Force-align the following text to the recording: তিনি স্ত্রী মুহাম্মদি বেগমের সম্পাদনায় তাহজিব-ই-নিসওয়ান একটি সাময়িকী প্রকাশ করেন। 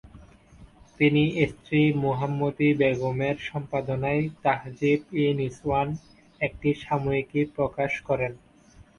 তিনি 0.99 1.23
স্ত্রী 1.51 1.81
মুহাম্মদি 2.03 2.69
বেগমের 2.73 3.35
সম্পাদনায় 3.49 4.23
তাহজিব-ই-নিসওয়ান 4.43 5.87
একটি 6.41 6.69
সাময়িকী 6.83 7.41
প্রকাশ 7.55 7.91
করেন। 8.07 8.31